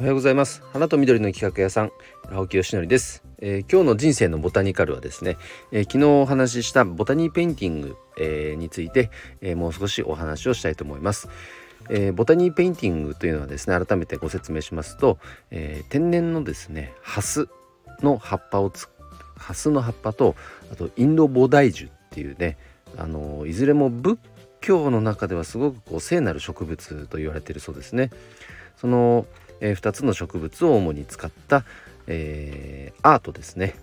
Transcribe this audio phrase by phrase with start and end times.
[0.00, 0.62] おはようございます。
[0.72, 1.92] 花と緑の企画屋さん
[2.32, 5.36] 青木よしのりです、えー、今日の人生のボタニカルはですね、
[5.72, 9.10] えー、昨日お話ししたボタニーペインティング、えー、について、
[9.42, 11.28] えもう少しお話をしたいと思います、
[11.90, 15.18] えボタニーペインティングというのはですね改めてご説明しますと、
[15.50, 17.50] え天然のですねハス
[18.00, 18.88] の葉っぱをつ
[19.36, 20.34] ハスの葉っぱと
[20.72, 22.56] あとインドボダイジュっていうね
[22.96, 24.18] あのいずれも仏
[24.62, 28.08] 教の中ではすごくこう聖なる植物と言われているそうですね。
[28.78, 29.26] その
[29.60, 31.64] えー、2つの植物を主に使った、
[32.06, 33.74] えー、アートですね。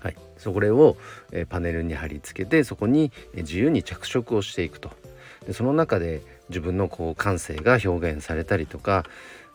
[0.00, 0.96] はい、それを、
[1.32, 4.90] えー、パネルに貼り付けてそこに自由に着色をしていくと。
[5.46, 9.04] でその中で自分のこう感性が表現されたりとか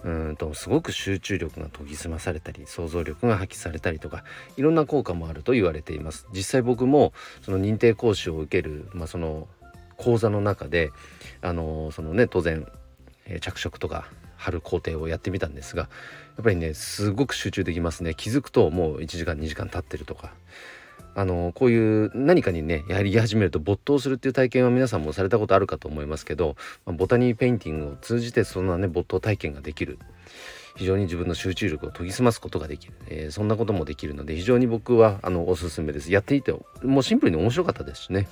[0.03, 4.23] うんとすごく集中力が研ぎ澄まされたり想像力が発揮されたりとか
[4.55, 6.27] いろんな効果もあると言われています。
[6.31, 9.47] 実際僕もその認定講師を受ける、まあ、その
[9.97, 10.91] 講座の中で
[11.41, 12.67] あのそのね当然、
[13.25, 14.07] えー、着色とか
[14.45, 15.87] 貼る工程をやってみたんですがや
[16.41, 18.13] っぱりねすごく集中できますね。
[18.13, 20.33] 気づくともう1時間2時間経ってるとか。
[21.17, 29.97] あのこういう何かにねやはり始めると没頭するっていう体験は皆さんもされたことあるかと思いますけど、まあ、ボタニーペインティングを通じてそんなね没頭体験ができる。
[30.75, 36.11] 非常に自分の集中力を研ぎ澄ますことができる、えー、そんなこともできるので非常に僕はあのおすすめです。
[36.11, 38.27] やっていてもうシンプルに面白かったですしね。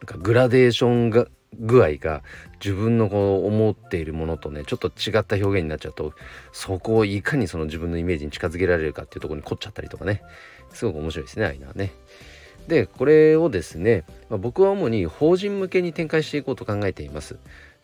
[0.00, 1.26] なんかグラデーションが
[1.58, 2.22] 具合が
[2.64, 6.12] 自分のこう思っているものとねちょっと違った表現になっちゃうと
[6.52, 10.22] そこをいかにその自分のイメージに近づけられるかっていうところに凝っちゃったりとかね
[10.72, 11.92] すごく面白いですねああいうのはね。
[12.68, 17.38] でこれをですね、まあ、僕は主に法人向けに展開していこうと考えています。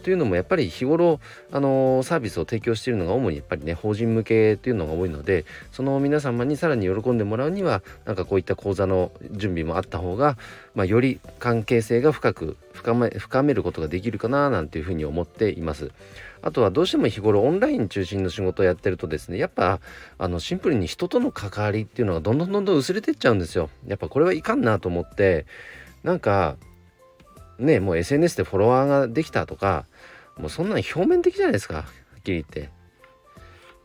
[0.07, 1.19] というのもやっぱり日頃
[1.51, 10.39] あのサービスを提供しているのが主にやっぱりね法人向けというのが多いのでその皆様にさらに喜んでもらうにはなんかこういった講座の準備もあった方が、
[10.77, 15.91] まあ、より関係性が深く深め深めることができるかななんていうふうに思っています。
[16.41, 19.81] あとはどうしても日頃オンライン中心の仕事をやってるとですねやっぱ
[20.19, 23.71] あのシンプルに人との関わりっていうのがどんどんどんどん薄れてっちゃうんですよ。
[23.89, 25.47] やっぱこれはいかんなと思って
[26.05, 26.57] なんか
[27.59, 29.87] ねもう SNS でフォロワーができたとか
[30.39, 32.71] もうそんなの表面的じゃないですかはっきり言って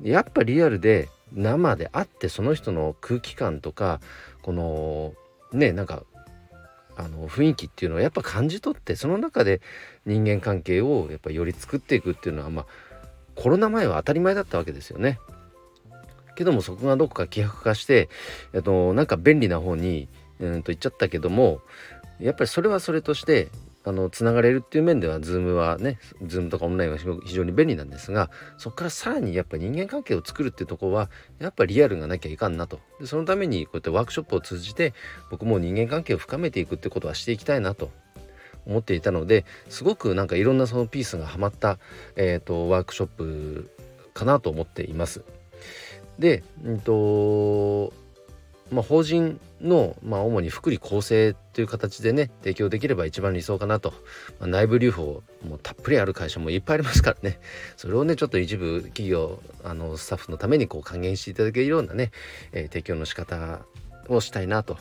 [0.02, 4.02] やっぱリアルで生で会ってその人の空気感とか
[4.42, 5.14] この
[5.54, 6.04] ねなんか
[6.98, 9.62] あの雰囲気っていうのをやっぱ感じ取ってその中で
[10.06, 12.66] 人間関係をやっぱより作っていくっていうのはまあ
[13.36, 15.20] コロナ前は当たり前だったわけですよね。
[16.36, 18.10] けどもそこがどこか希薄化して、
[18.54, 20.08] えっと、なんか便利な方に
[20.40, 21.62] うんと言っちゃったけども
[22.22, 23.50] やっぱりそれはそれとして
[23.84, 31.10] あのつながれるっていう面では Zoom はね Zoom とかオンラインは非常に便利なんですがそこからさらにやっぱ人間関係を作るっていうとこは
[31.40, 34.94] やっぱリアルがなきゃいかんなとでそのためにこうやってワークショップを通じて
[35.32, 37.90] 僕も人間関係を深めていくってことはしていきたいなと
[38.68, 41.80] 思っていたのですごくなんかいろんなそのピースがはまった、
[42.16, 43.72] えーと、ワークショップ
[44.14, 45.24] かなと思っています。
[46.20, 47.94] で、うんと
[48.72, 53.94] まあ、法人の、まあ、主に福利厚生という形でね提供できれば一番理想かなと、
[54.40, 57.40] まあ、内部留保もたっぷりある会社もいっぱいありますからね
[57.76, 62.12] それをねちょっと一部企業あのスタッフのためにこう還元していただけるようなね、
[62.54, 63.60] えー、提供の仕方
[64.08, 64.78] をしたいなと。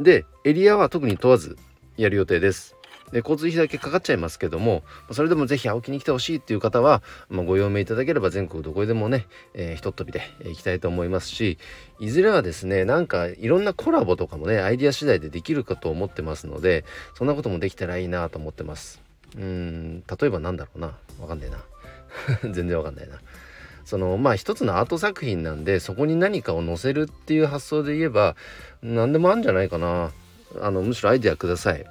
[0.00, 1.58] でエリアは特に問わず
[1.96, 2.79] やる予定です。
[3.12, 11.58] で交通費だけかかっちゃいますけどもそれでも是非青木に来てほしいっていう方は、まあ、ご用命いただければ全国どこでもね、えー、ひとっ飛びで行きたいと思いますし
[11.98, 16.84] いずれはですねなんかいろんなコラボとかもねアイディア次第でできるかと思ってますので
[17.14, 19.00] そんなこともできたらいいなと思ってます。
[19.36, 20.96] うん例えばなんだろうな。
[21.20, 22.50] わかんねえな。
[22.52, 23.20] 全然わかんないな。
[23.84, 28.36] そのまあ一つのアート作品なんでそこに何かを載せるっていう発想で言えば
[28.82, 30.10] 何でもあるんじゃないかな。
[30.60, 31.84] あのむしろアイデアください。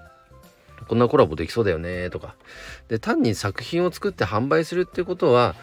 [0.89, 2.35] こんなコラボできそうだよねとか。
[2.87, 5.55] で単に作品を作って販売するっていうことは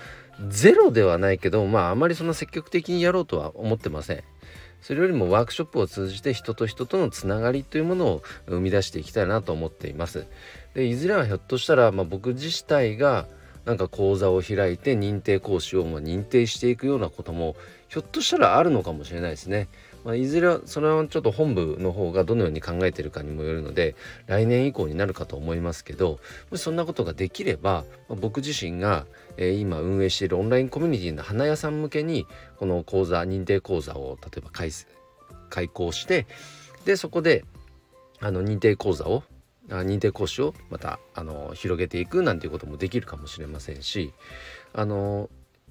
[0.48, 4.22] ゼロではないけどまああまりそんな積極的にやろうとは思ってません。
[4.80, 10.26] それよりもワークショップを通じて人と人とのつながりというものを生み出していきたいなと思っています。
[10.74, 13.26] でいずれはひょっとしたら、まあ、僕自体が
[13.64, 17.56] なんか講座を開いて認定講師をも認定していくようなことも
[17.88, 19.68] ひょっとしたらあるのかもしれないですね。
[20.04, 23.96] まあ、いずれはそれはちょっと本部の方がどのように考えてるかにもよるので
[24.26, 29.06] 来年以降になるかと思いますけどもしそんなことができれば、まあ、僕自身が、
[29.36, 32.24] えー、今運営しているオンラインコミュニティの花屋さん向けに
[32.56, 34.70] この講座認定講座を例えば開
[35.50, 36.28] 開講して
[36.84, 37.44] でそこで
[38.20, 39.24] あの認定講座を
[39.68, 44.12] 認定講師をまたあの広げていくなんていうこともできるかもしれませんし
[44.72, 45.28] あの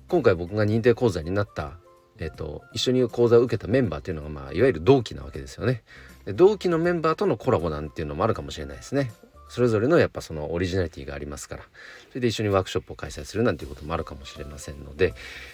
[0.09, 1.79] 今回僕が認定講座になった、
[2.19, 5.83] えっと、一緒に講座を受けたメンバーっていうのが、まあ、いわゆる同期なわけですよね。
[6.33, 9.11] 同期のメンバーとのコラボなんていうのもあるかもしれないですね。
[9.47, 11.63] それぞれのやっぱそのオリジナリティがありますから
[12.09, 15.13] それで一緒にワークショップを開催するなんていうこともあるかもしれませんので、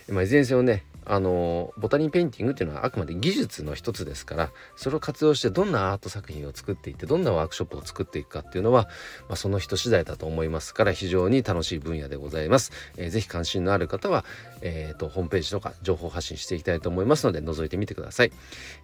[0.09, 8.83] まあ、いずれにせよねあのボタニーペインティングっていうのはあくまで技術の一つですからそれを活用してどんなアート作品を作っていってどんなワークショップを作っていくかっていうのは、
[9.27, 12.71] まあ、その人次第だと思いますから非常に楽しい分野でございます。
[12.97, 14.25] えー、ぜ関心のある方は、
[14.61, 18.31] えーと、ホームページとか情報発信していきたいと思いますので覗いてみてください。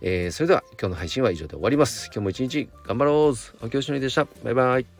[0.01, 2.07] えー、それでは今日の配信は以上で終わります。
[2.07, 4.27] 今日も一日頑張ろう秋吉のりでした。
[4.43, 4.96] バイバイ。